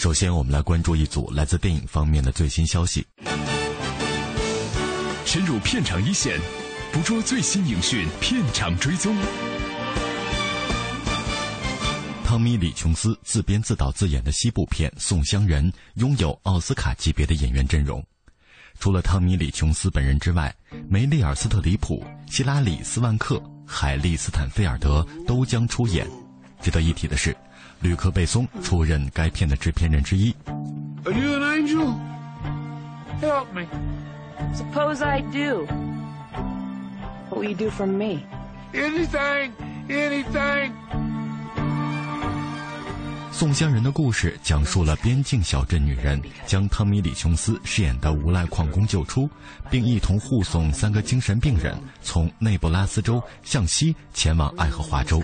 [0.00, 3.06] 首先，我们来关注一组来自电影方面的最新消息。
[5.26, 6.40] 深入片场一线，
[6.90, 9.14] 捕捉最新影讯，片场追踪。
[12.24, 18.02] 汤米·李·琼斯自编自导自演的西部片《送香人》拥有奥斯卡级别的演员阵容，
[18.78, 20.56] 除了汤米·李·琼斯本人之外，
[20.88, 26.08] 梅丽尔·斯特里普、希拉里·斯万克、海莉·斯坦菲尔德都将出演。
[26.62, 27.36] 值得一提的是，
[27.81, 30.35] 吕克·贝松出任该片的制片人之一。
[31.05, 31.93] Are you an angel?
[33.21, 33.65] Help me.
[34.53, 35.65] Suppose I do.
[37.29, 38.25] What will you do for me?
[38.73, 39.51] Anything,
[39.87, 40.71] anything.
[43.32, 49.30] 送香人的故事讲述了边境小镇女人将汤米·李·琼斯饰演的无赖矿工救出，
[49.70, 55.22] 并一同护送三个精神病人从内布拉斯州向西前往爱荷华州。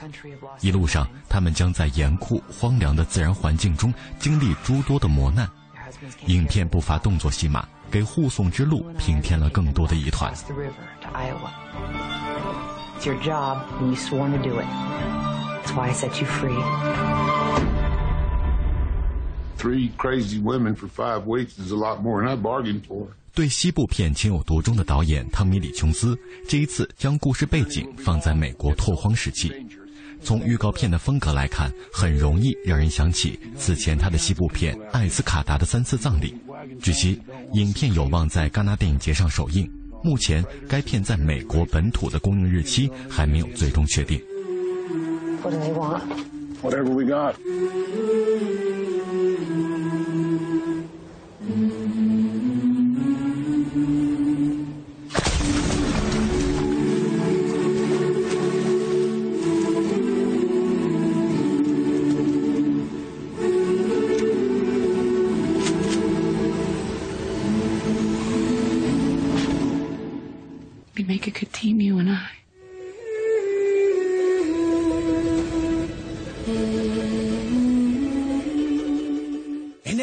[0.61, 5.49] 一路上，他们将在严酷荒凉的自然环境中经历诸多的磨难。
[6.27, 10.33] 影片不乏动作戏码，给护送之路平添了更多的疑团。
[13.05, 14.67] Your job, and you sworn to do it.
[15.67, 17.36] it's why I set you free.
[19.59, 23.09] Three crazy women for five weeks is a lot more than I bargained for.
[23.35, 29.53] 对西部片情有独钟的导演汤米·李·琼斯，这一次将故事背景放在美国拓荒时期。
[30.23, 36.35] 从预告片的风格来看，很容易让人想起此前他的西部片《艾斯卡达的三次葬礼》。
[36.81, 37.21] 据悉，
[37.53, 39.71] 影片有望在戛纳电影节上首映。
[40.03, 44.21] 目前，该片在美国本土的公映日期还没有最终确定。
[45.43, 46.36] What do they want?
[46.63, 47.37] Whatever we got.
[70.97, 72.46] We make a good team, you and I.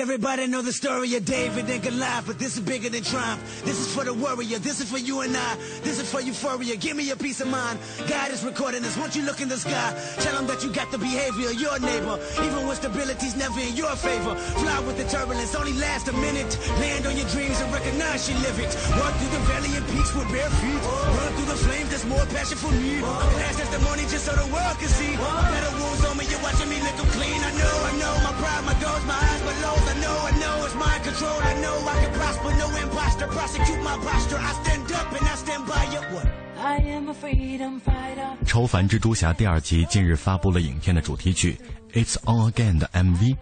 [0.04, 3.40] everybody know the story of David and Goliath, but this is bigger than triumph.
[3.64, 4.60] This is for the warrior.
[4.60, 5.56] This is for you and I.
[5.80, 6.76] This is for euphoria.
[6.76, 7.80] Give me your peace of mind.
[8.10, 8.98] God is recording this.
[8.98, 9.96] Won't you look in the sky?
[10.20, 12.20] Tell him that you got the behavior of your neighbor.
[12.44, 14.36] Even when stability's never in your favor.
[14.60, 15.56] Fly with the turbulence.
[15.56, 16.52] Only last a minute.
[16.84, 18.76] Land on your dreams and recognize you live it.
[19.00, 20.84] Walk through the valley in peaks with bare feet.
[20.84, 21.88] Run through the flames.
[21.88, 23.00] There's more passion for me.
[23.40, 25.16] Past testimony just so the world can see.
[25.16, 25.74] Better
[26.14, 26.26] on me.
[26.30, 27.40] You're watching me lick them clean.
[27.50, 28.14] I know, I know.
[28.28, 29.86] My pride, my goals, my eyes, my lows.
[29.94, 30.56] I know, I know.
[30.66, 31.38] It's mind control.
[31.52, 32.50] I know I can prosper.
[32.64, 33.28] No imposter.
[33.28, 34.40] Prosecute my posture.
[34.50, 36.02] I stand up and I stand by you.
[36.14, 36.28] What?
[36.58, 38.30] I am a freedom fighter.
[38.46, 41.60] 超凡蜘蛛侠第二集近日发布了影片的主题曲
[42.04, 43.36] 《It's On Again》的 MV。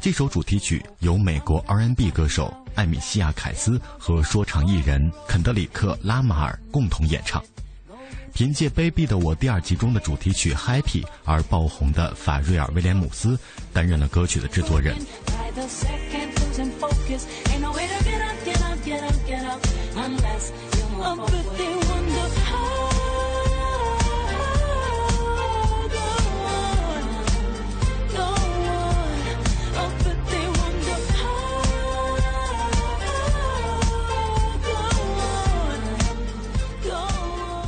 [0.00, 7.42] 这首主题曲由美国 R&B 歌手艾米西亚·凯斯和说唱艺人肯德里克·拉马尔共同演唱。
[8.32, 13.38] 凭借《卑鄙的我》第二集中的主题曲《Happy》而爆红的法瑞尔·威廉姆斯
[13.72, 14.96] 担任了歌曲的制作人。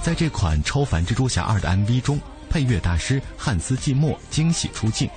[0.03, 2.21] 在这款《超凡蜘蛛侠二》的 MV 中，
[2.51, 5.09] 配乐大师汉斯季默惊喜出镜。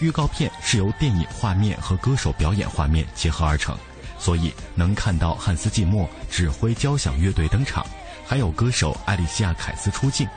[0.00, 3.74] 预告片是由电影画面和歌手表演画面结合而成，
[4.18, 7.86] 所以能看到汉斯季默指挥交响乐队登场，
[8.26, 10.28] 还有歌手艾丽西亚·凯斯出镜。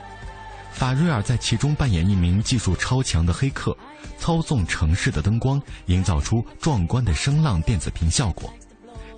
[0.72, 3.76] 法瑞尔在其中扮演一名技术超强的黑客，
[4.18, 8.50] 操纵城市的灯光，营造出壮观的声浪电子屏效果。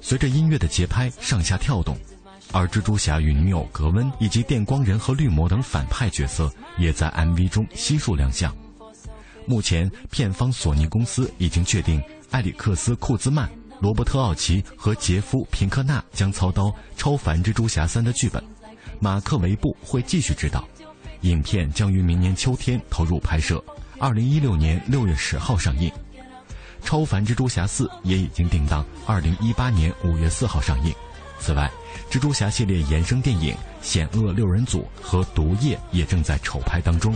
[0.00, 1.96] 随着音乐的节拍上下跳动，
[2.52, 8.54] 而蜘蛛侠与女友格温以及电光人和绿魔等反派角色也在 MV 中悉数亮相。
[9.46, 13.50] 目前，片方索尼公司已经确定，埃里克斯·库兹曼、
[13.80, 18.42] 罗伯特·奥奇和杰夫·平克纳将操刀《超凡蜘蛛侠三》的剧本，
[19.00, 20.66] 马克·维布会继续指导。
[21.22, 23.62] 影片将于明年秋天投入拍摄，
[23.98, 25.90] 二零一六年六月十号上映。
[26.82, 30.94] 超凡蜘蛛侠四》也已经定档二零一八年五月四号上映。
[31.38, 31.70] 此外，
[32.10, 33.52] 蜘蛛侠系列衍生电影
[33.82, 37.14] 《险恶六人组》和《毒液》也正在筹拍当中。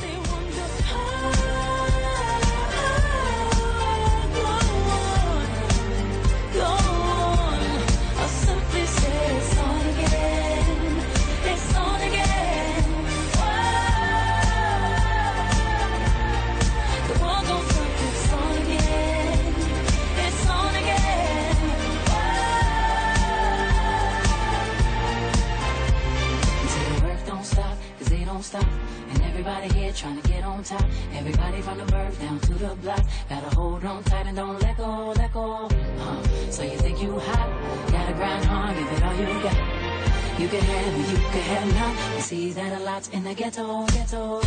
[43.39, 44.41] Ghetto, ghetto.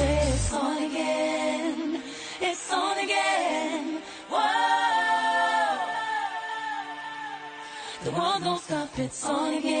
[0.00, 2.02] It's on again.
[2.40, 4.00] It's on again.
[4.30, 5.78] Whoa.
[8.04, 8.98] The world don't stop.
[8.98, 9.77] It's on again.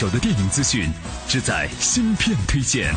[0.00, 0.90] 手的电影资讯，
[1.28, 2.90] 只在芯片推荐。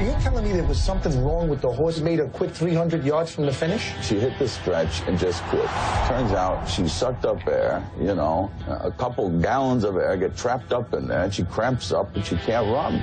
[0.00, 3.26] You're telling me there was something wrong with the horse made her quit 300 yards
[3.26, 3.92] from the finish?
[4.00, 5.68] She hit the stretch and just quit.
[6.08, 10.72] Turns out she sucked up air, you know, a couple gallons of air get trapped
[10.72, 13.02] up in there and she cramps up and she can't run.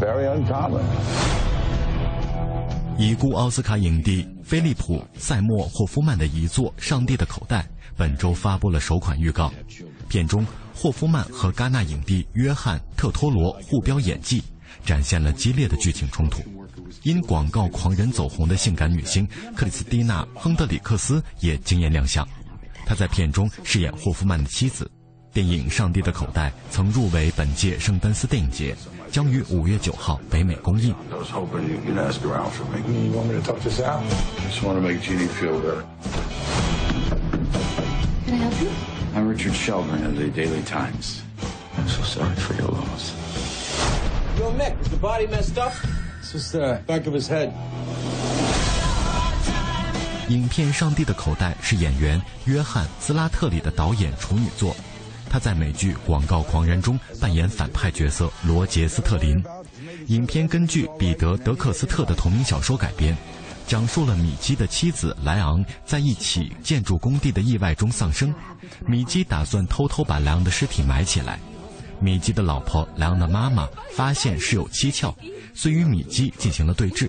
[0.00, 0.82] Very uncommon.
[2.98, 7.60] 已故奥斯卡影帝菲利普·塞默霍夫曼的遗作《上帝的口袋》
[7.96, 9.52] 本周发布了首款预告。
[10.08, 14.42] 片中，霍夫曼和戛纳影帝约翰·特托罗互飙演技，
[14.84, 16.42] 展现了激烈的剧情冲突。
[17.02, 19.26] 因广告狂人走红的性感女星
[19.56, 22.26] 克里斯蒂娜·亨德里克斯也惊艳亮相。
[22.86, 24.90] 她在片中饰演霍夫曼的妻子。
[25.32, 28.76] 电影《上帝的口袋》曾入围本届圣丹斯电影节，
[29.10, 30.94] 将于五月九号北美公映。
[39.14, 41.22] I'm Richard Shelburne of the Daily Times.
[41.76, 43.12] I'm so sorry for your loss.
[44.38, 45.74] Yo, Mick, is the body messed up?
[46.20, 47.52] It's just the back of his head.
[50.28, 54.74] 影片《上帝的口袋》是演员约翰·斯拉特里的导演处女作，
[55.28, 59.44] 他在美剧《广告狂人》中扮演反派角色罗杰斯特林。
[60.06, 63.14] 影片根据彼得·德克斯特的同名小说改编，
[63.66, 68.34] 讲述了米基的妻子莱昂在一起建筑工地的意外中丧生，
[68.86, 71.38] 米基打算偷偷把莱昂的尸体埋起来。
[72.00, 75.14] 米基的老婆莱昂的妈妈发现事有蹊跷，
[75.54, 77.08] 遂与米基进行了对峙。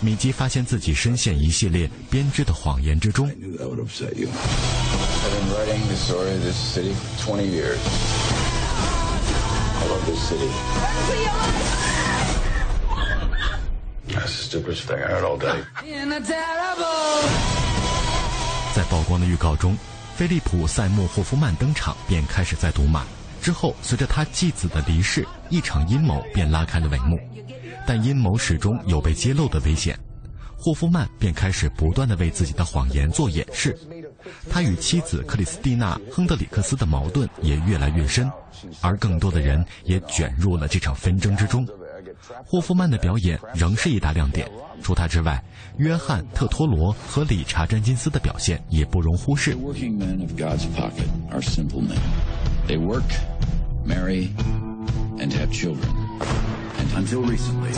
[0.00, 3.28] 米基发现自己深陷一系列编织的谎言之中。
[14.12, 15.64] That's the stupidest thing I heard all day.
[18.74, 19.76] 在曝光的预告中，
[20.16, 23.04] 菲利普·塞默霍夫曼登场便开始在赌马。
[23.40, 27.18] 之后，随着他继子的离世，一场阴谋便拉开了帷幕。
[27.86, 29.98] 但阴谋始终有被揭露的危险，
[30.56, 33.76] 霍夫曼便开始不断的为自己的谎言做掩饰。
[34.50, 38.30] 他与妻子克里斯蒂娜·亨德里克斯的矛盾也越来越深，
[38.82, 41.66] 而更多的人也卷入了这场纷争之中。
[42.45, 44.49] 霍夫曼的表演仍是一大亮点。
[44.81, 45.41] 除他之外，
[45.77, 51.97] 约翰·特托罗和理查·詹金斯的表现也不容忽视 The。working men of God's pocket are simple men.
[52.67, 53.03] They work,
[53.85, 54.29] marry,
[55.17, 55.89] and have children.
[56.77, 57.71] And until recently,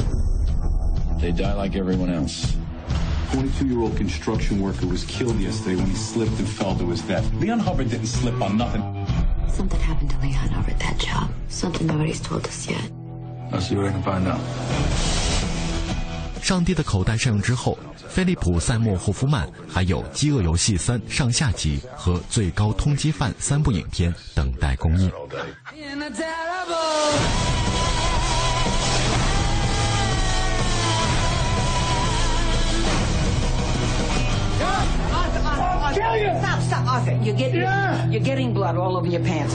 [1.19, 2.55] they die like everyone else.
[3.31, 7.25] 22-year-old construction worker was killed yesterday when he slipped and fell to his death.
[7.39, 8.81] Leon Hubbard didn't slip on nothing.
[9.49, 11.29] Something happened to Leon over at that job.
[11.49, 12.89] Something nobody's told us yet.
[16.42, 17.78] 上帝的口袋》上映之后，
[18.08, 25.10] 菲利普·塞默霍夫曼还有《饥饿游戏三》上下集和《最高通缉犯》三部影片等待公映。
[36.40, 37.16] Stop, stop, Arthur.
[37.22, 37.62] You're getting,
[38.10, 39.54] you're getting blood all over your pants.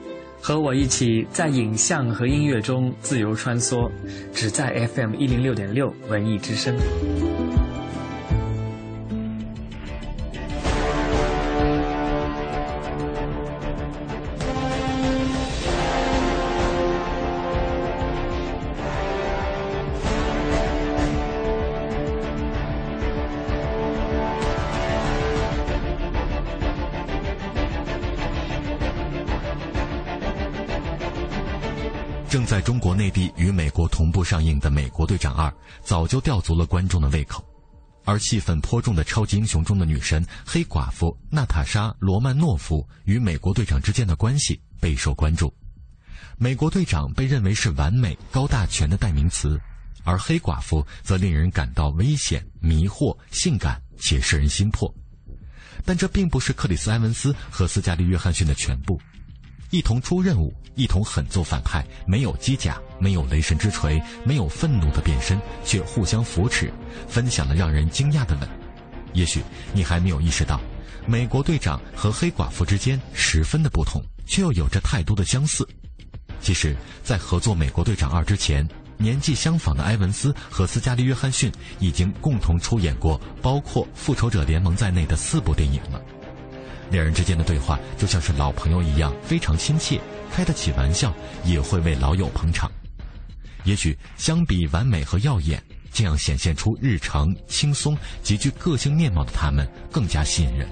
[0.41, 3.89] 和我一起在影像和音乐中自由穿梭，
[4.33, 6.75] 只在 FM 一零六点六文艺之声。
[33.01, 35.49] 内地与美国同步上映的《美国队长二》，
[35.83, 37.43] 早就吊足了观众的胃口，
[38.05, 45.51] 而戏份颇重的超级英雄中的女神黑寡妇娜塔莎·罗曼诺夫与美国队长之间的关系备受关注。
[46.37, 49.59] 美国队长被认为是完美、高大全的代名词，
[50.03, 54.93] 而黑寡妇则令人感到危险、迷惑、性感且摄人心魄。
[55.83, 59.01] 但这并不是克里斯·埃文斯和斯嘉丽·约翰逊的全部。
[59.71, 66.71] 一同出任务，一同狠揍反派，没有机甲，没有雷神之锤，没有愤怒的变身，却互相扶持，
[67.07, 68.49] 分享了让人惊讶的吻。
[69.13, 69.41] 也许
[69.73, 70.59] 你还没有意识到，
[71.05, 75.67] 美国队长和黑寡妇之间十分的不同，却又有着太多的相似。
[76.41, 81.49] 其实，在合作《美国队长二》之前，年纪相仿的埃文斯和斯嘉丽·约翰逊
[81.79, 86.01] 已经共同出演过包括《复仇者联盟》在内的四部电影了。
[86.91, 89.99] 两人之间的对话就像是老朋友一样，非常亲切，
[90.31, 91.13] 开得起玩笑，
[91.45, 92.69] 也会为老友捧场。
[93.63, 100.67] 也许相比完美和耀眼，这样显现出日常、轻松、极具个性面貌的他们更加吸引人。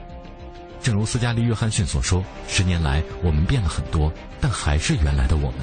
[0.81, 4.11] 正如斯嘉丽·约翰逊所说：“十年来，我们变了很多，
[4.41, 5.59] 但还是原来的我们。”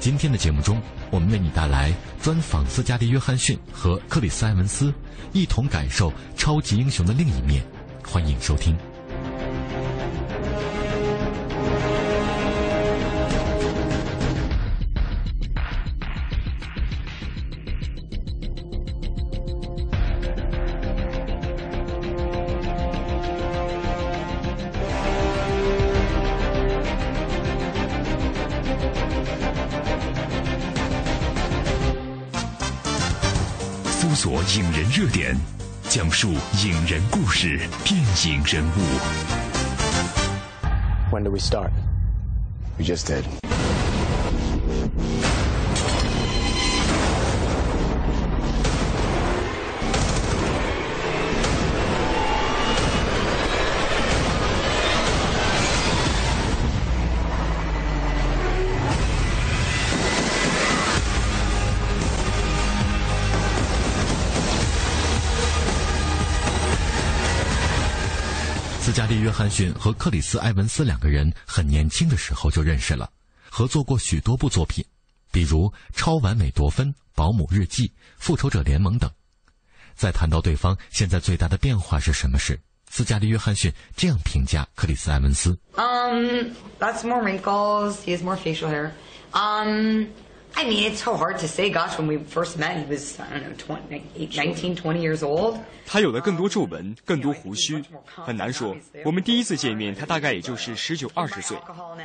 [0.00, 4.92] 今天的节目中，我们为你带来专访斯嘉丽·约翰逊和克里斯·埃文斯，
[5.32, 7.62] 一同感受超级英雄的另一面。
[8.04, 8.76] 欢迎收听。
[36.92, 38.80] 人故事，电影人物。
[41.10, 41.70] When do we start?
[42.76, 43.24] We just did.
[68.82, 73.08] 斯嘉丽·约翰逊和克里斯·埃文斯两个人很年轻的时候就认识了，
[73.48, 74.84] 合作过许多部作品，
[75.30, 77.84] 比如《超完美夺分》《保姆日记》
[78.18, 79.08] 《复仇者联盟》等。
[79.94, 82.58] 在谈到对方现在最大的变化是什么时，
[82.90, 87.98] 斯嘉丽·约翰逊这样评价克里斯·埃文斯：Um, that's more wrinkles.
[88.04, 88.90] He has more facial hair.
[89.30, 90.08] Um,
[90.54, 91.70] I mean, it's so hard to say.
[91.70, 95.58] Gosh, when we first met, he was, I don't know, 20, 19, 20 years old.
[95.86, 98.76] 他有了更多皱纹，更多胡须，很难说。
[99.04, 101.56] 我们第一次见面，他大概也就是十九二十岁。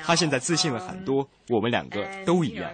[0.03, 2.71] 他现在自信了很多，我们两个都一样。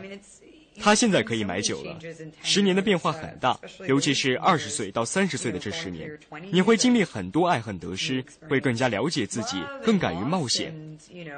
[0.80, 2.00] 他现在可以买酒了。
[2.42, 6.20] 十年的变化很大，尤其是二十岁到三十岁的这十年，
[6.52, 10.74] 你会经历很多爱恨得失，会更加了解自己，更敢于冒险。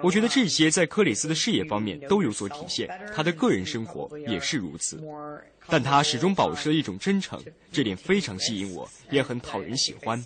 [0.02, 5.00] 我觉得这些在克里斯的事业方面都有所体现，他的个人生活也是如此。
[5.68, 10.24] 但他始终保持了一种真诚，这点非常吸引我，也很讨人喜欢。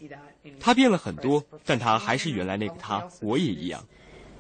[0.60, 3.86] 他变了很多，但他还是原来那个他，我也一样。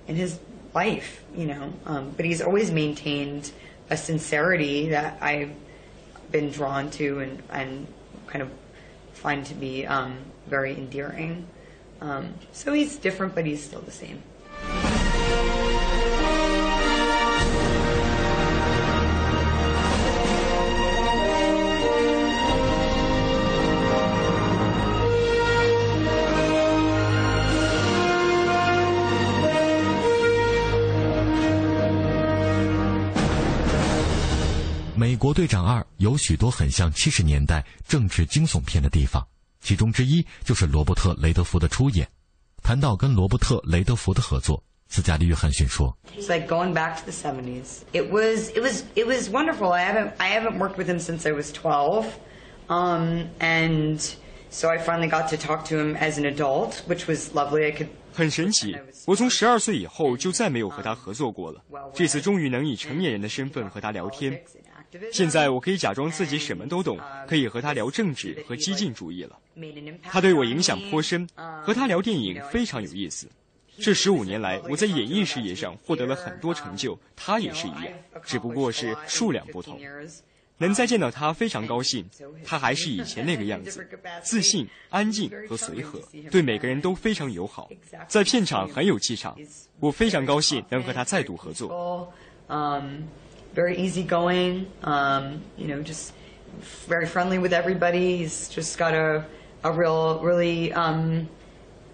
[0.10, 0.34] in his
[0.74, 1.70] life, you know.
[2.18, 3.52] But he's always maintained
[3.90, 5.52] a sincerity that I've
[6.32, 7.88] been drawn to and, and
[8.28, 8.52] kind of
[9.14, 10.18] find to be um,
[10.48, 11.48] very endearing.
[12.02, 14.24] Um, so he's different, but he's still the same.
[35.20, 39.28] 国队长二有许多很像七十年代政治惊悚片的地方，
[39.60, 42.08] 其中之一就是罗伯特·雷德福的出演。
[42.64, 47.82] 谈到跟罗伯特·雷德福的合作，斯嘉丽·约翰逊说：“It's like going back to the '70s.
[47.92, 49.72] It was, it was, it was wonderful.
[49.74, 52.06] I haven't, I haven't worked with him since I was 12,
[52.70, 54.00] um, and
[54.50, 57.66] so I finally got to talk to him as an adult, which was lovely.
[57.66, 61.62] I could 很神奇，我从十二岁以后就再没有和他合作过了。
[61.94, 64.42] 这次终于能以成年人的身份和他聊天。
[65.12, 69.38] 现在我可以假装自己什么都懂，可以和他聊政治和激进主义了。
[70.04, 71.28] 他对我影响颇深，
[71.64, 73.28] 和他聊电影非常有意思。
[73.82, 77.86] 这十五年来，我在演艺事业上获得了很多成就，他也是一样，
[78.26, 79.80] 只不过是数量不同。
[80.58, 82.06] 能再见到他非常高兴，
[82.44, 83.88] 他还是以前那个样子，
[84.22, 87.70] 自信、安静和随和，对每个人都非常友好，
[88.10, 89.38] 在片场很有气场。
[89.80, 92.12] 我非常高兴能和他再度合作。
[93.60, 96.14] Very easygoing, um, you know, just
[96.88, 98.16] very friendly with everybody.
[98.16, 99.26] He's just got a,
[99.66, 101.28] a real, really um,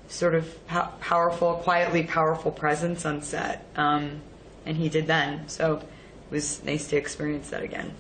[0.08, 3.66] sort of po- powerful, quietly powerful presence on set.
[3.76, 4.22] Um,
[4.68, 5.50] and he did then.
[5.50, 5.88] So it
[6.30, 7.96] was nice to experience that again.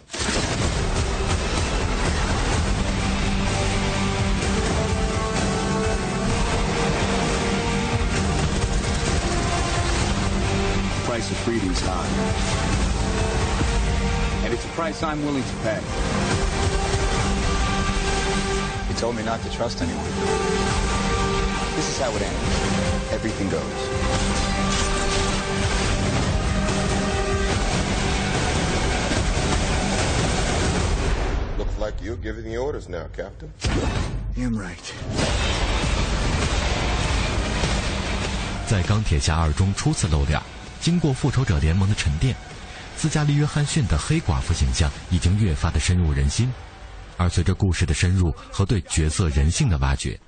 [11.05, 12.75] price of freedom's high
[14.75, 15.80] price I'm willing to pay.
[18.88, 20.04] You told me not to trust anyone.
[21.76, 23.12] This is how it ends.
[23.12, 23.62] Everything goes.
[31.58, 33.52] Looks like you're giving the orders now, Captain.
[34.36, 34.93] You're right.
[38.67, 40.41] 在《钢铁侠二》中初次露脸，
[40.80, 42.36] 经过复仇者联盟的沉淀，
[42.98, 46.51] 斯嘉丽·约翰逊的黑寡妇形象已经越发的深入人心，
[47.18, 50.20] 而随着故事的深入和对角色人性的挖掘，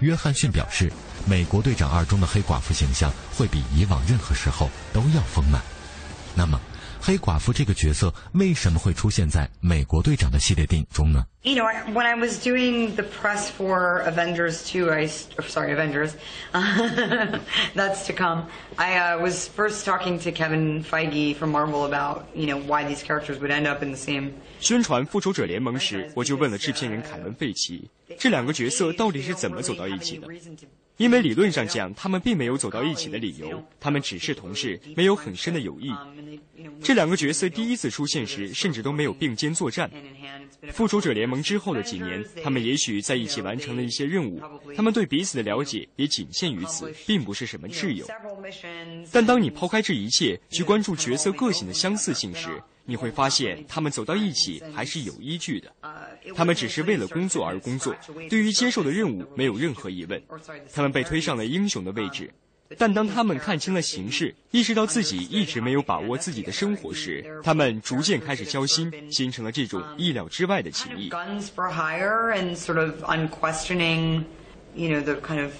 [0.00, 0.88] 约翰逊表示，
[1.24, 5.60] 《美国队长二》中的黑寡妇形象会比以往任何时候都要丰满。
[6.34, 6.60] 那么，
[7.01, 11.25] 黑寡妇这个角色为什么会出现在美国队长的系列电影中呢？
[11.43, 15.05] You know, when I was doing the press for Avengers 2, I
[15.47, 16.13] sorry Avengers,
[17.75, 18.45] that's to come.
[18.77, 23.03] I uh, was first talking to Kevin Feige from Marvel about you know why these
[23.03, 24.31] characters would end up in the same.
[24.59, 30.27] 宣传复仇者联盟时，我就问了制片人凯文·费奇，这两个角色到底是怎么走到一起的？
[31.00, 35.90] 因为理论上讲，他们并没有走到一起的理由，他们只是同事，没有很深的友谊。
[36.82, 39.90] 这两个角色第一次出现时，甚至都没有并肩作战。
[40.72, 44.42] 复仇者联盟之后的几年，他们也许在一起完成了一些任务，
[44.76, 48.06] 他们对彼此的了解也仅限于此，并不是什么挚友。
[49.10, 55.70] 但当你抛开这一切，去关注角色个性的相似性时，你会发现他们走到一起还是有依据的。
[56.34, 57.94] 他们只是为了工作而工作，
[58.28, 60.20] 对于接受的任务没有任何疑问。
[60.74, 62.28] 他们被推上了英雄的位置。
[62.76, 71.10] 但当他们看清了形势，意识到自己一直没有把握自己的生活时，他们逐渐开始交心，形成了这种意料之外的情谊。
[71.10, 74.24] Guns for hire and sort of unquestioning,
[74.74, 75.52] you know, the kind of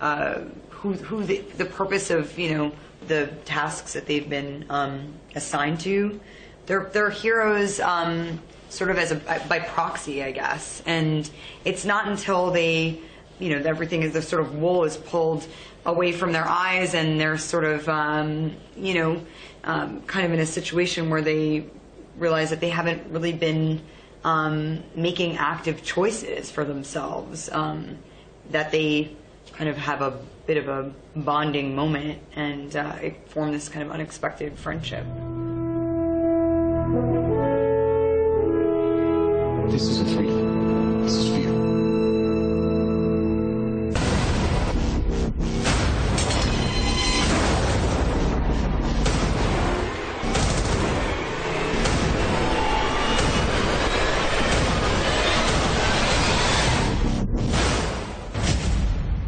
[0.00, 0.40] uh,
[0.70, 2.72] who who the, the purpose of you know
[3.06, 6.18] the tasks that they've been um, assigned to.
[6.66, 7.80] They're they're heroes.
[7.80, 8.40] Um,
[8.72, 11.28] sort of as a by proxy, I guess, and
[11.62, 12.98] it's not until they,
[13.38, 15.46] you know, everything is the sort of wool is pulled
[15.84, 19.22] away from their eyes and they're sort of, um, you know,
[19.64, 21.66] um, kind of in a situation where they
[22.16, 23.82] realize that they haven't really been
[24.24, 27.98] um, making active choices for themselves, um,
[28.50, 29.14] that they
[29.52, 32.94] kind of have a bit of a bonding moment and uh,
[33.26, 35.04] form this kind of unexpected friendship.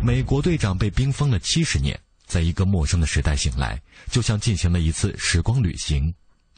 [0.02, 6.14] 美国队长被冰封了七十年，在一个陌生的时代醒来，就像进行了一次时光旅行。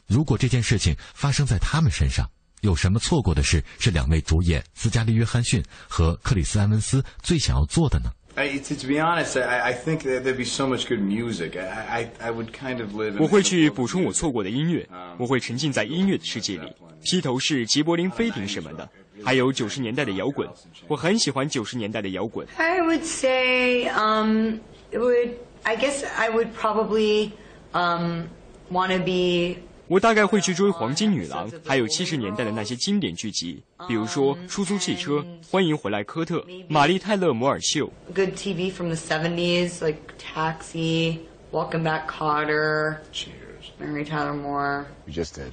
[0.07, 2.29] 如果这件事情发生在他们身上，
[2.61, 11.57] 有什么错过的事是两位主演斯嘉丽·约翰逊和克里斯·埃文斯最想要做的呢？I, to, to be honest, I, I think that there'd be so much good music.
[11.57, 13.17] I, I, I would kind of live.
[13.19, 16.71] 我会去补充我错过的音乐，我会沉浸在音乐的世界里，
[17.03, 18.89] 披头士、吉柏林飞艇什么的。
[19.23, 20.47] 还有九十年代的摇滚，
[20.87, 22.47] 我很喜欢九十年代的摇滚。
[22.57, 24.59] I would say, um,
[24.91, 25.31] it would.
[25.63, 27.31] I guess I would probably
[27.73, 28.27] um,
[28.71, 29.57] want to be
[29.88, 35.12] 我大概会去追《黄金女郎》，还有七十年代的那些经典剧集，比如说《出租汽车》《
[35.50, 37.86] 欢迎回来，科特》《玛丽泰勒摩尔秀》。
[38.14, 41.18] Good TV from the 70s, like Taxi,
[41.50, 43.38] Welcome Back Cotter, Cheers.
[43.78, 44.86] Mary Tyler Moore.
[45.06, 45.52] We just did.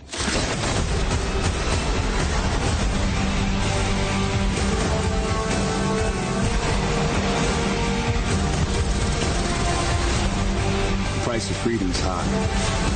[11.15, 12.92] The price of freedom is high.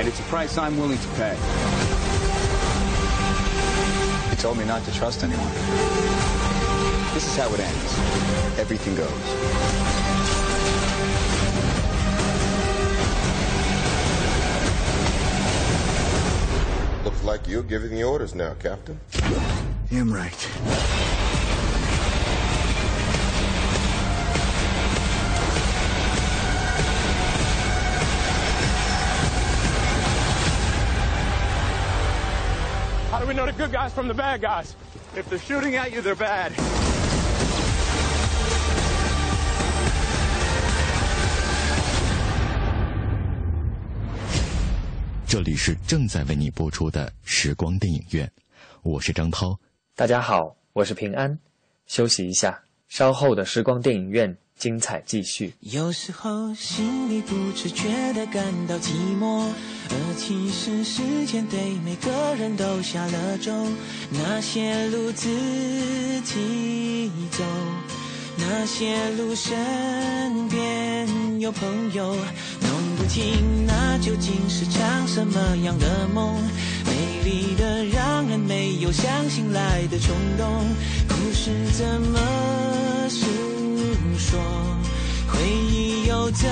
[0.00, 1.36] And it's a price I'm willing to pay.
[4.30, 5.52] You told me not to trust anyone.
[7.12, 7.98] This is how it ends.
[8.58, 9.10] Everything goes.
[17.04, 18.98] Looks like you're giving the orders now, Captain.
[19.90, 21.19] Damn right.
[33.60, 34.74] Good guys from the bad guys?
[35.14, 36.52] If they're shooting at you, they're bad.
[45.26, 48.30] 这里是正在为你播出的时光电影院，
[48.82, 49.58] 我是张涛。
[49.94, 51.38] 大家好，我是平安。
[51.86, 55.54] 休息一下，稍后的时光电影院精彩继续。
[55.60, 59.48] 有时候心里不自觉地感到寂寞，
[59.88, 63.50] 而其实时间对每个人都下了咒。
[64.10, 65.26] 那些路自
[66.20, 67.42] 己走，
[68.36, 71.08] 那些路身边
[71.40, 72.14] 有朋友，
[72.60, 76.36] 弄不清那究竟是场什么样的梦。
[77.22, 80.64] 美丽的让人没有相信来的冲动，
[81.06, 82.18] 故事怎么
[83.10, 83.26] 诉
[84.18, 84.40] 说？
[85.28, 86.48] 回忆又怎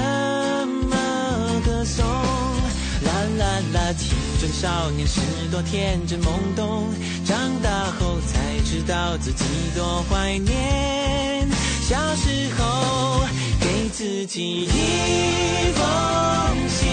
[0.90, 2.04] 么歌颂？
[2.04, 6.84] 啦啦啦，青春少年时多天真懵懂，
[7.24, 11.48] 长大后才知道自己多怀念
[11.80, 13.26] 小时候，
[13.58, 16.88] 给自己一封信，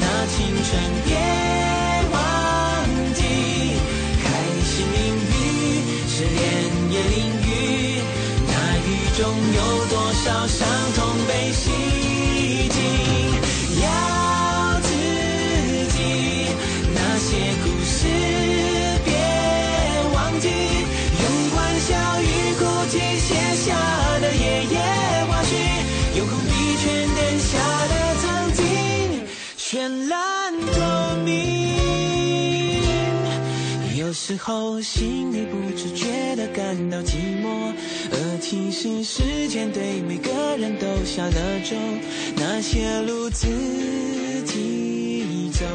[0.00, 1.12] 那青春别
[6.22, 6.42] 雨，失恋
[6.90, 8.00] 也淋雨，
[8.46, 9.20] 那雨中
[9.54, 10.46] 有多少
[34.32, 37.70] 时候心里不自觉地感到寂寞，
[38.10, 41.76] 而其实时间对每个人都下了咒。
[42.36, 43.46] 那些路自
[44.46, 45.66] 己走，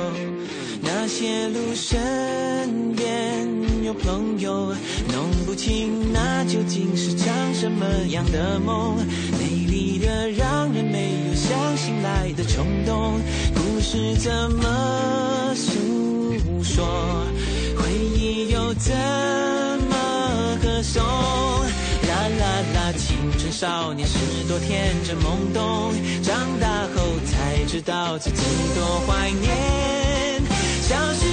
[0.82, 3.48] 那些路身边
[3.84, 4.74] 有朋友，
[5.14, 8.98] 弄不清那究竟是场什么样的梦。
[9.38, 13.22] 美丽的让人没有想醒来的冲动，
[13.54, 17.24] 故事怎么诉说？
[18.80, 18.96] 怎
[19.90, 21.04] 么歌颂？
[21.04, 28.44] 啦啦啦，青春少年时多天真懵懂，长大后才知道自己
[28.76, 30.42] 多怀念
[30.82, 31.26] 小时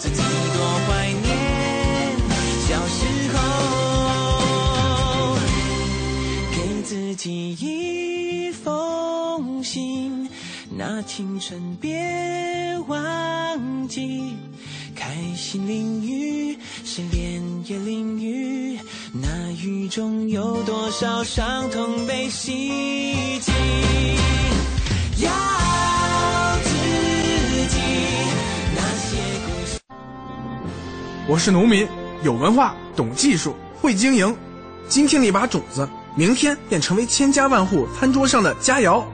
[0.00, 2.16] 自己多怀念
[2.66, 3.38] 小时候，
[6.50, 10.26] 给自己一封信，
[10.70, 11.92] 那青春别
[12.86, 14.34] 忘记。
[14.96, 18.80] 开心淋雨，失恋也淋雨，
[19.12, 23.54] 那雨中有多少伤痛被洗净？
[25.18, 25.30] 要
[31.30, 31.86] 我是农民，
[32.24, 34.36] 有文化，懂技术，会经营。
[34.88, 39.04] 今天的一把种子，明天便成为千家万户餐桌上的佳肴。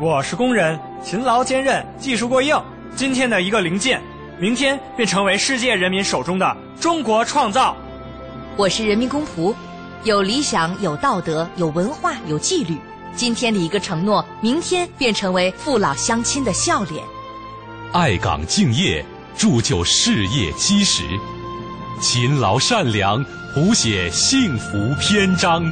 [0.00, 2.58] 我是工人，勤劳坚韧，技术过硬。
[2.96, 4.00] 今天的一个零件，
[4.40, 7.76] 明天便成为世界人民手中的中国创造。
[8.56, 9.54] 我是人民公仆，
[10.04, 12.78] 有理想，有道德，有文化，有纪律。
[13.14, 17.04] 今天的一个承诺，明天便成为父老乡亲的笑脸。
[17.92, 19.04] 爱岗敬业，
[19.36, 21.02] 铸就事业基石；
[22.00, 23.24] 勤劳善良，
[23.54, 25.62] 谱写幸福篇章。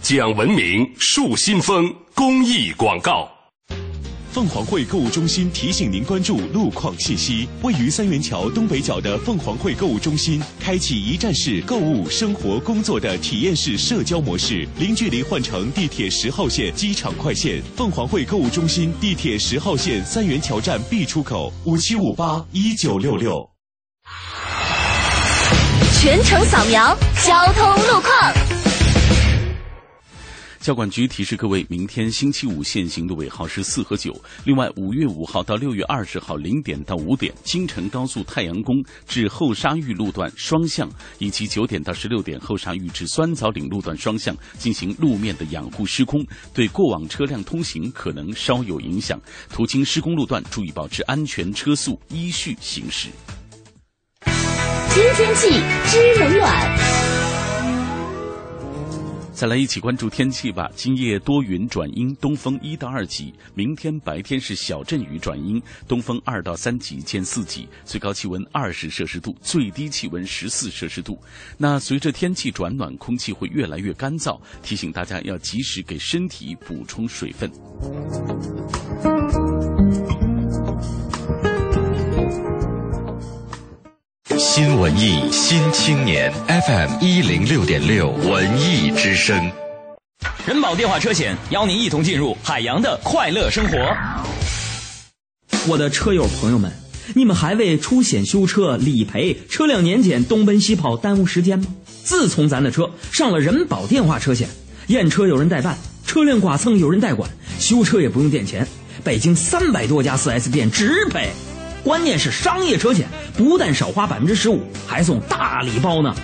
[0.00, 3.28] 讲文明，树新风，公益广告。
[4.32, 7.46] 凤凰汇购物中心提醒您关注路况信息。
[7.62, 17.62] 位于三元桥东北角的凤凰汇购物中心，开启一站式购物、生活、工作的体验式社交模式，零距离换乘地铁十号线机场快线。
[17.76, 23.53] 凤凰汇购物中心地铁十号线三元桥站 B 出口，五七五八一九六六。
[26.04, 28.34] 全程扫描交通路况。
[30.60, 34.14] 交管局提示各位，明天星期五限行的尾号是四和九。
[34.44, 49.18] 另外，五月五号到六月二十号零点到五点，京承高速太阳宫至后沙峪路段双向，以及九点到十六点后沙峪至酸枣岭路段双向进行路面的养护施工，对过往车辆通行可能稍有影响。
[49.48, 53.08] 途经施工路段，注意保持安全车速，依序行驶。
[54.94, 55.48] 知天气，
[55.86, 56.78] 知冷暖。
[59.32, 60.70] 再来一起关注天气吧。
[60.76, 63.34] 今夜多云转阴，东风一到二级。
[63.56, 71.18] 明天白天是小阵雨转阴，东风二到三级见四级，最高气温二十摄氏度，最低气温十四摄氏度。
[71.58, 77.50] 那随着天气转暖，空气会越来越干燥，提醒大家要及时给身体补充水分。
[84.30, 89.52] 新文艺新青年 FM 一零六点六文艺之声，
[90.46, 93.76] 人保电话车险邀您一同进入海洋的快乐生活。
[95.68, 96.72] 我的车友朋友们，
[97.14, 101.66] 你们还为出险修车、理赔、车辆年检东奔西跑耽误时间吗？
[102.02, 104.48] 自从咱的车上了人保电话车险，
[104.86, 108.66] 验车有人代办，车辆剐蹭有人代管，修车也不用垫钱，
[109.04, 111.28] 北京三百多家 4S 店直赔。
[111.84, 116.14] 关键是商业车险不但少花百分之十五，还送大礼包呢。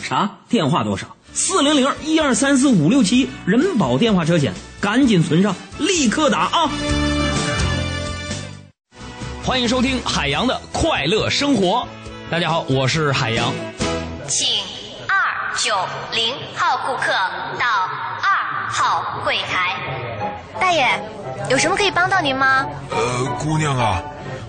[0.00, 0.30] 啥？
[0.48, 1.06] 电话多少？
[1.32, 6.70] 四零零一二三四五六七，人保电话车险，赶紧存上，立刻打啊！
[9.44, 11.86] 欢迎收听海洋的快乐生活。
[12.30, 13.52] 大家好，我是海洋。
[14.28, 14.46] 请
[15.08, 15.74] 二九
[16.14, 17.12] 零号顾客
[17.58, 17.66] 到
[18.22, 19.76] 二号柜台。
[20.60, 20.88] 大爷，
[21.50, 22.64] 有什么可以帮到您吗？
[22.90, 24.02] 呃，姑娘啊。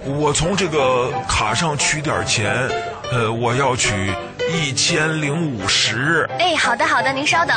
[0.04, 2.68] 我从这个卡上取点钱，
[3.12, 4.12] 呃，我要取
[4.52, 6.28] 一千零五十。
[6.40, 7.56] 哎，好的好的，您稍等。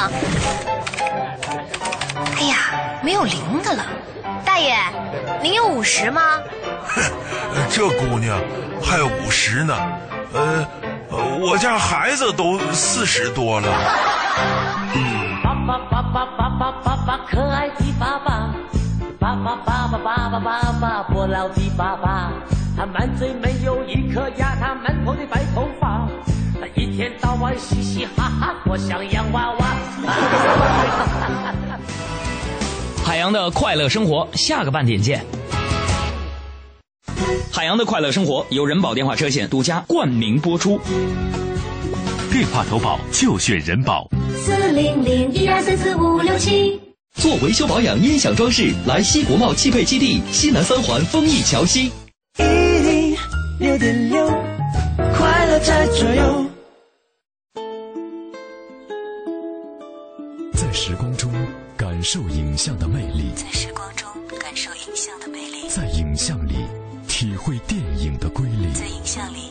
[2.37, 2.57] 哎呀，
[3.03, 3.85] 没有零的了，
[4.45, 4.77] 大爷，
[5.43, 6.21] 您有五十吗？
[6.87, 7.03] 哼，
[7.73, 8.39] 这姑娘
[8.83, 9.75] 还有五十呢，
[10.35, 10.67] 呃，
[11.41, 13.69] 我家孩子都四十多了。
[15.43, 18.51] 爸爸爸爸爸爸爸爸，可爱的爸爸。
[19.25, 22.31] 爸爸爸爸爸爸爸爸，不老的爸爸，
[22.77, 26.07] 他满嘴没有一颗牙，他满头的白头发，
[26.61, 29.67] 他一天到晚嘻嘻哈哈，我像洋娃娃。
[33.03, 35.25] 海洋的快乐生活，下个半点见。
[37.51, 40.79] 海洋的快乐生活由人保电话车险独家冠名播出，
[42.31, 44.07] 电话投保就选人保。
[44.37, 46.79] 四零零一二三四五六七。
[47.15, 51.91] 做维修保养、音响装饰，来西国贸汽配基地西南三环丰益桥西。
[52.39, 53.17] 一零
[53.61, 54.27] 六点六，
[55.17, 56.47] 快乐在左右。
[60.53, 61.33] 在时光中
[61.77, 64.07] 感受影像的魅力，在时光中
[64.39, 66.55] 感受影像的魅力，在影像里
[67.07, 69.51] 体会电影的瑰丽，在影像里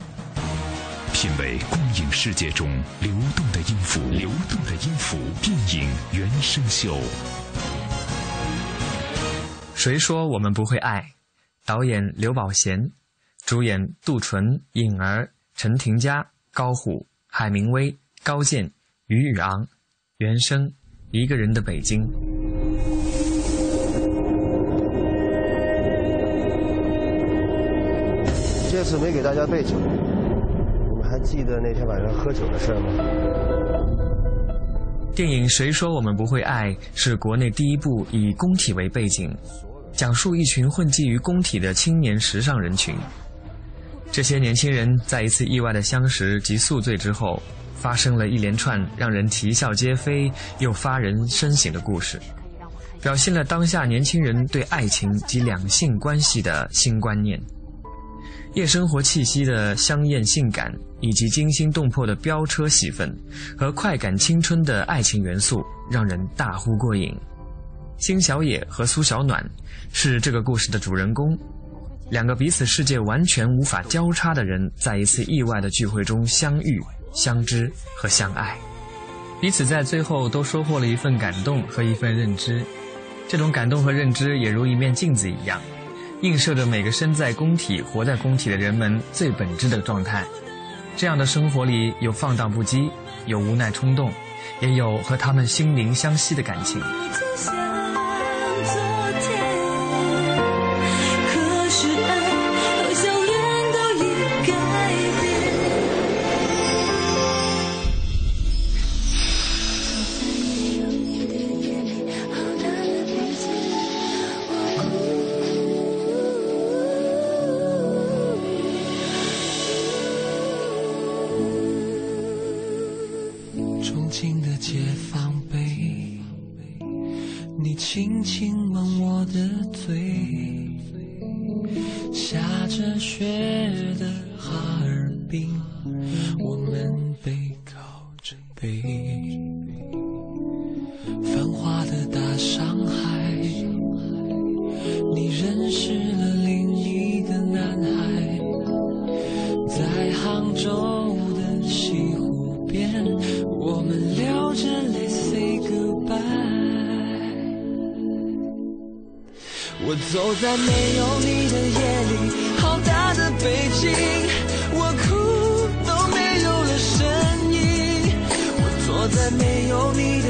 [1.13, 2.67] 品味光影世界中
[3.01, 5.17] 流动的音符，流动的音符。
[5.41, 6.97] 电影原声秀。
[9.75, 11.03] 谁说我们不会爱？
[11.65, 12.91] 导演刘宝贤，
[13.45, 18.71] 主演杜淳、颖儿、陈婷佳、高虎、海明威、高健、
[19.07, 19.67] 于宇昂。
[20.17, 20.71] 原声：
[21.11, 22.01] 一个人的北京。
[28.71, 29.75] 这次没给大家备酒。
[31.11, 32.87] 还记得那天晚上喝酒的事吗？
[35.13, 39.29] 电影《谁说我们不会爱》是国内第一部以工体为背景，
[39.91, 42.95] 讲述一群混迹于工体的青年时尚人群。
[44.09, 47.43] 这些年轻人在一次意外的相识及宿醉之后，
[47.75, 52.17] 发生了一连串让人啼笑皆非又发人深省的故事，
[53.01, 57.37] 表现了当下年轻人对爱情及两性关系的新观念。
[58.53, 63.09] 夜生活气息的香艳性感，以及惊心动魄的飙车戏份
[63.57, 67.15] 和快感青春的爱情元素，让人大呼过瘾。
[67.97, 69.41] 辛小野和苏小暖
[69.93, 71.37] 是这个故事的主人公，
[72.09, 76.77] 两个彼此世界完全无法交叉的人，在一次意外的聚会中相遇、
[77.13, 78.57] 相知和相爱，
[79.39, 82.61] 彼此在最后都收获了一份感动和一份认知。
[83.29, 85.61] 这种感动和认知也如一面镜子一样。
[86.21, 90.23] 映射着每个身在工体、活在工体的人们最本质的状态。
[90.95, 92.89] 这样的生活里有放荡不羁，
[93.25, 94.11] 有无奈冲动，
[94.59, 96.81] 也有和他们心灵相惜的感情。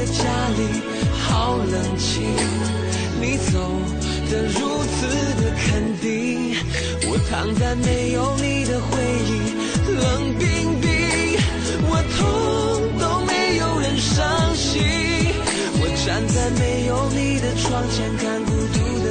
[0.06, 0.82] 家里
[1.18, 2.22] 好冷清
[3.20, 3.58] 你走
[4.30, 5.06] 的如此
[5.40, 6.56] 的肯定。
[7.08, 8.90] 我躺在没有你的回
[9.28, 9.30] 忆
[9.94, 10.90] 冷冰冰。
[11.88, 14.82] 我痛都没有人伤心。
[15.80, 19.01] 我站在没有你的窗前看孤独。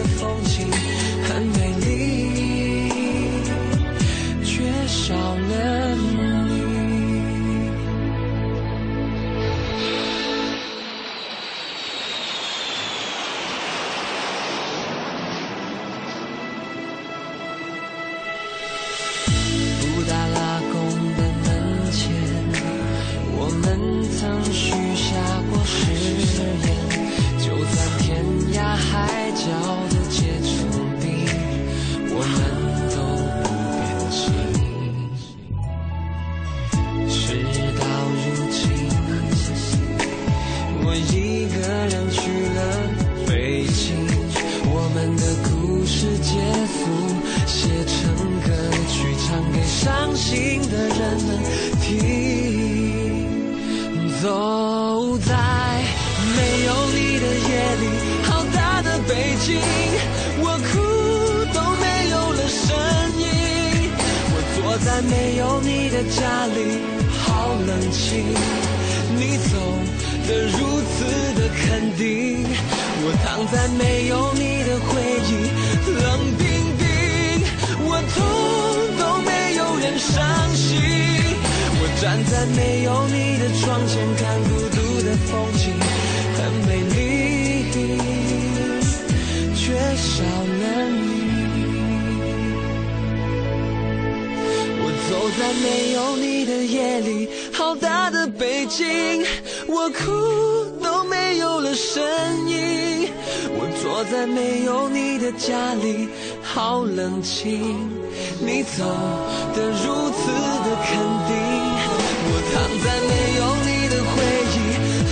[65.72, 66.60] 你的家里
[67.24, 68.26] 好冷清，
[69.16, 69.56] 你走
[70.28, 70.58] 的如
[70.92, 70.94] 此
[71.40, 72.44] 的肯定，
[73.04, 74.92] 我躺在没有你的回
[75.30, 75.32] 忆，
[76.04, 76.04] 冷
[76.38, 76.44] 冰
[76.78, 76.84] 冰，
[77.88, 78.20] 我痛
[79.00, 80.12] 都没有人伤
[80.54, 80.68] 心，
[81.80, 85.64] 我站在没有你的窗前看孤独的风景，
[86.36, 87.00] 很美丽，
[89.56, 89.64] 缺
[89.96, 90.51] 少。
[95.24, 99.24] 我在没有你的夜里，好大的北京，
[99.68, 100.10] 我哭
[100.84, 102.02] 都没有了声
[102.50, 103.08] 音。
[103.54, 106.10] 我坐在没有你的家里，
[106.42, 107.88] 好冷清。
[108.40, 108.84] 你走
[109.54, 110.26] 的如此
[110.66, 110.98] 的肯
[111.30, 111.38] 定，
[112.26, 114.14] 我躺在没有你的回
[114.56, 114.58] 忆，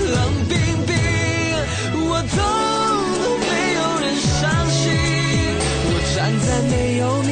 [0.09, 0.17] 冷
[0.49, 0.57] 冰
[0.87, 0.91] 冰。
[2.09, 2.41] 我走
[3.21, 3.47] 都没
[3.77, 4.41] 有人伤
[4.71, 4.89] 心，
[5.85, 7.29] 我站在没有你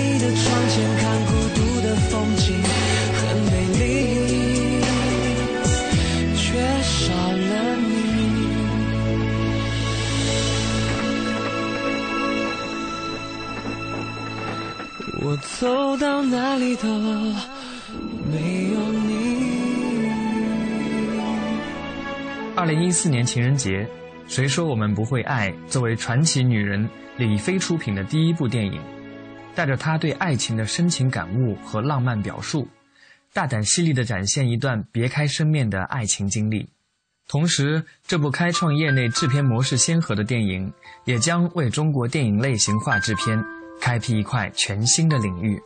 [15.42, 16.88] 走到哪里都
[18.30, 19.38] 没有你。
[22.56, 23.84] 二零一四年情人节，
[24.28, 28.82] 《谁说我们不会爱》作为传奇女人李飞出品的第一部电影，
[29.54, 32.68] 带着她对爱情的深情感悟和浪漫表述，
[33.34, 36.70] 大胆犀利地展现一段别开生面的爱情经历。
[37.28, 40.72] 同时，这部开创业内制片模式先河的电影，
[41.04, 43.44] 也将为中国电影类型化制片
[43.80, 45.62] 开辟一块全新的领域。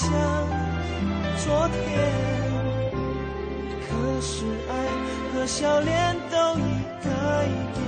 [0.00, 0.12] 像
[1.44, 1.76] 昨天。
[3.88, 4.72] 可是爱
[5.32, 6.62] 和笑脸都已
[7.02, 7.08] 改
[7.74, 7.87] 变。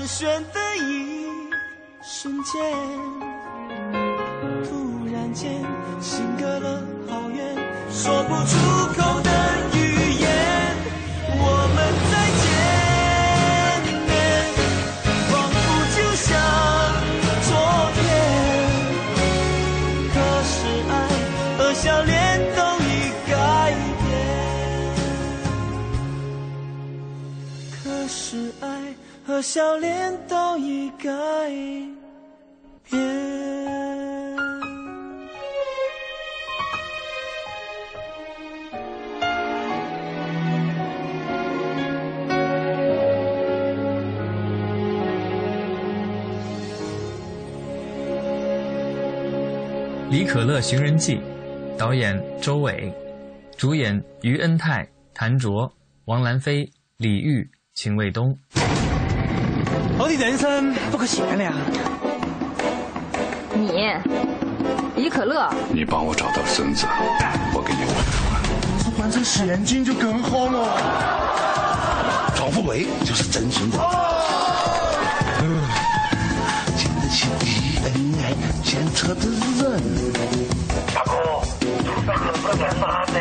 [0.00, 0.24] 寒暄
[0.54, 1.26] 的一
[2.02, 2.52] 瞬间，
[4.64, 5.62] 突然间
[6.00, 7.54] 心隔了好远，
[7.90, 8.56] 说不出
[8.98, 9.29] 口的
[29.40, 31.08] 笑脸都已改
[32.90, 33.00] 变
[50.10, 51.20] 李可乐寻人记
[51.78, 52.92] 导演周伟
[53.56, 55.72] 主演于恩泰谭卓
[56.06, 58.36] 王兰飞李煜秦卫东。
[60.12, 61.52] 我的人生不可限量。
[63.54, 63.94] 你，
[64.96, 66.84] 李可乐，你帮我找到孙子，
[67.54, 68.00] 我给你五百
[68.32, 68.42] 万。
[68.76, 72.32] 你说换成洗眼镜就更好了。
[72.34, 73.78] 赵富贵就是真心的。
[76.76, 77.28] 经得起
[77.84, 78.34] 恩爱
[78.64, 79.28] 牵扯的
[79.62, 79.80] 人。
[80.92, 81.12] 大哥，
[81.86, 83.20] 出在何方干啥呢？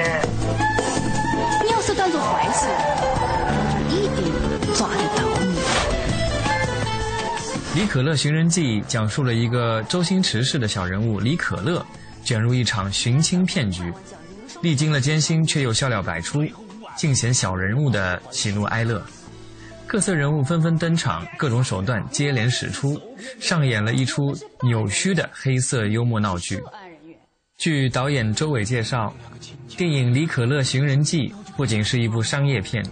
[1.64, 2.66] 你要是当做坏事，
[7.80, 11.84] 李可乐寻人记》讲述了一个周星驰式的小人物李可乐
[12.26, 13.90] 卷入一场寻亲骗局，
[14.62, 16.44] 历经了艰辛却又笑料百出，
[16.98, 19.02] 尽显小人物的喜怒哀乐。
[19.88, 23.02] 各色人物纷纷登场，各种手段接连使出，
[23.40, 26.62] 上演了一出扭曲的黑色幽默闹剧。
[27.58, 29.16] 据导演周伟介绍，
[29.78, 32.86] 电影《李可乐寻人记》不仅是一部商业片，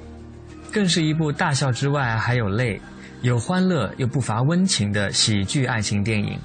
[0.71, 2.79] 更是一部大笑之外还有泪、
[3.27, 6.39] 有欢乐又不乏温情的喜剧爱情电影。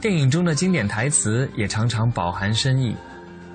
[0.00, 2.96] 电影中的经典台词也常常饱含深意，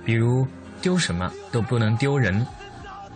[0.05, 0.45] 比如
[0.79, 2.45] “丢什么都不能丢人”。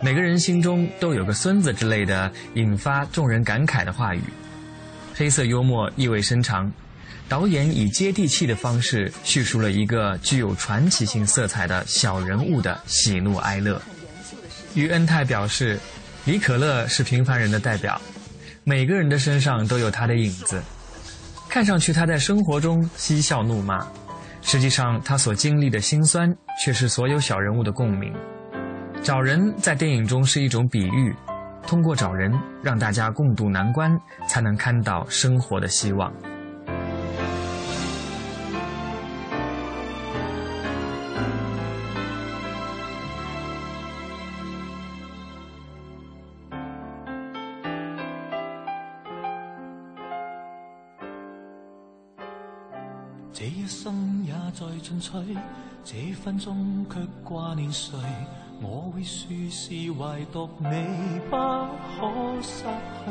[0.02, 4.20] 每个人心中都有个孙子之类的，引发众人感慨的话语。
[5.14, 6.68] 黑色幽默意味深长，
[7.28, 13.80] 导演以接地气的方式叙述了一个具有传奇性色彩的小人物的喜怒哀乐。
[14.74, 15.78] 于恩泰表示，
[16.24, 18.00] 李可乐是平凡人的代表，
[18.66, 20.62] 每个人的身上都有他的影子。
[21.50, 23.86] 看上去他在生活中嬉笑怒骂，
[24.40, 26.34] 实际上他所经历的辛酸
[26.64, 28.12] 却是所有小人物的共鸣。
[29.02, 31.14] 找人在电影中是一种比喻，
[31.66, 33.90] 通过找人让大家共度难关，
[34.26, 36.10] 才能看到生活的希望。
[53.64, 55.10] 一生也在进取，
[55.82, 57.96] 这分钟却挂念谁？
[58.60, 60.66] 我会说是唯独你
[61.30, 63.10] 不可失去。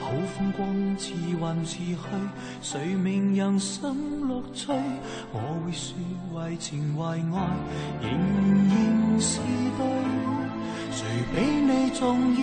[0.00, 0.66] 好风光
[0.98, 1.94] 似幻似去，
[2.62, 3.94] 谁明人生
[4.26, 4.72] 乐趣？
[5.34, 5.94] 我会说
[6.32, 7.36] 为情为爱，
[8.00, 8.10] 仍
[8.70, 9.38] 然是
[9.76, 9.84] 对。
[10.92, 11.04] 谁
[11.34, 12.40] 比你重要？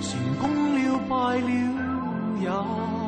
[0.00, 0.08] 成
[0.40, 1.48] 功了败了
[2.40, 3.07] 也。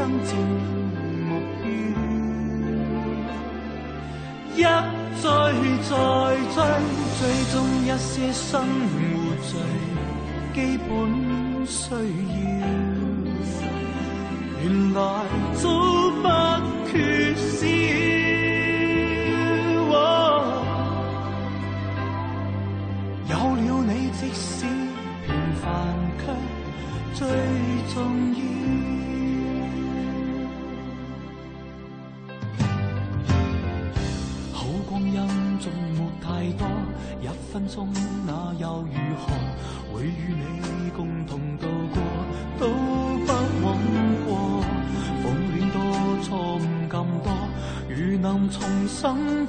[0.00, 0.32] 生正
[1.28, 1.30] 目
[1.60, 1.68] 标，
[4.56, 4.62] 一
[5.20, 5.22] 追
[5.90, 5.92] 再
[6.54, 6.56] 追，
[7.18, 7.20] 追
[7.52, 8.96] 踪一些生活
[9.44, 9.52] 最
[10.54, 10.90] 基本
[11.66, 12.00] 需要，
[14.62, 14.98] 原来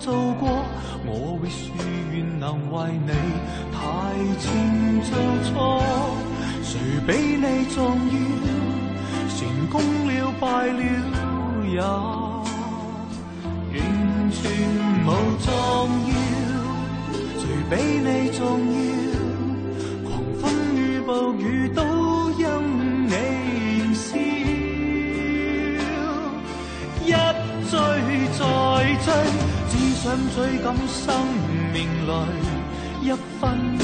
[0.03, 0.49] 做过，
[1.05, 1.69] 我会说
[2.11, 2.75] 愿能为
[3.05, 3.11] 你
[3.71, 3.77] 提
[4.39, 4.45] 前
[5.05, 5.13] 做
[5.45, 5.51] 错。
[6.63, 6.69] 谁
[7.05, 7.77] 比你重
[8.09, 8.13] 要？
[9.37, 9.39] 成
[9.69, 9.73] 功
[10.07, 10.81] 了，败了
[11.69, 11.77] 也
[13.71, 13.79] 完
[14.31, 14.39] 全
[15.05, 15.07] 无
[15.39, 15.47] 重
[16.09, 16.13] 要。
[17.37, 17.71] 谁比
[18.01, 18.41] 你重
[18.89, 18.90] 要，
[30.11, 31.15] 想追赶生
[31.71, 32.11] 命里
[33.01, 33.41] 一分
[33.79, 33.81] 一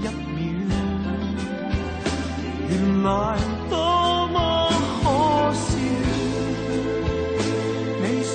[0.00, 0.10] 秒。
[2.70, 3.06] 原来
[3.68, 3.76] 多
[4.28, 4.38] 么
[5.02, 5.04] 可
[5.52, 5.68] 笑，
[8.00, 8.34] 你是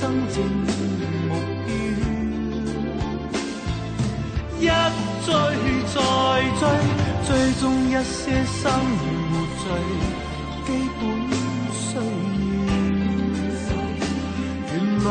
[0.00, 0.02] 真
[0.32, 0.34] 正
[1.28, 1.30] 目
[1.66, 1.68] 标。
[4.58, 4.60] 一
[5.26, 5.28] 追
[5.92, 5.94] 再
[6.58, 6.62] 追，
[7.26, 7.28] 追
[7.60, 8.16] 踪一些
[8.46, 9.30] 生活
[9.60, 9.64] 最
[10.64, 10.68] 基
[10.98, 11.00] 本
[11.74, 12.00] 需要。
[14.72, 14.74] 原
[15.04, 15.10] 来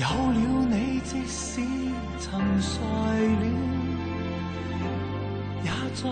[0.00, 0.40] 有了
[0.70, 1.60] 你，即使
[2.18, 2.80] 曾睡
[3.36, 3.44] 了，
[5.62, 6.08] 也在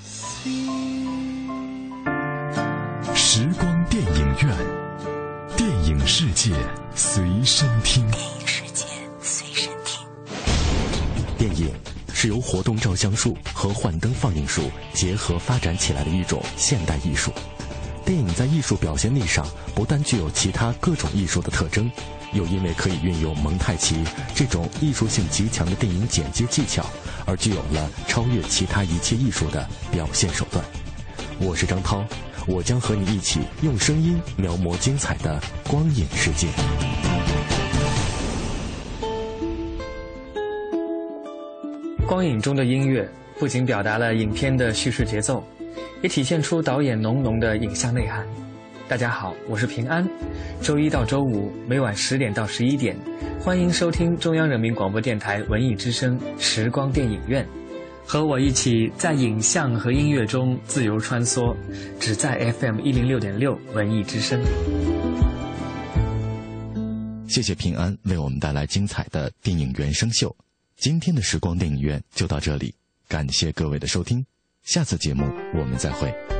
[0.00, 0.48] 笑。
[3.14, 4.56] 时光电影院，
[5.54, 6.54] 电影世界
[6.94, 8.10] 随身听。
[8.10, 8.86] 电影世界
[9.20, 10.08] 随身听。
[11.36, 11.70] 电影
[12.14, 17.30] 是由活动照相术和幻灯放映术结合发展起来的一种现代艺术。
[18.08, 21.92] 电影在艺术表现力上不但具有其他各种艺术的特征，
[22.32, 24.02] 又因为可以运用蒙太奇
[24.34, 26.86] 这种艺术性极强的电影剪接技巧，
[27.26, 30.64] 而具有了超越其他一切艺术的表现手段。
[31.38, 32.02] 我是张涛，
[32.46, 35.38] 我将和你一起用声音描摹精彩的
[35.68, 36.48] 光影世界。
[42.06, 43.06] 光影中的音乐
[43.38, 45.46] 不仅表达了影片的叙事节奏，
[46.00, 48.24] 也体现出导演浓浓的影像内涵。
[48.88, 50.08] 大家好，我是平安。
[50.62, 52.96] 周一到周五每晚十点到十一点，
[53.40, 57.44] 欢迎收听中央人民广播电台文艺之声时光电影院，
[58.06, 61.54] 和我一起在影像和音乐中自由穿梭，
[61.98, 64.40] 只在 FM 一零六点六文艺之声。
[67.26, 70.34] 谢谢平安为我们带来精彩的电影原声秀。
[70.76, 72.72] 今天的时光电影院就到这里，
[73.08, 74.24] 感谢各位的收听，
[74.68, 76.37] 下次节目我们再会。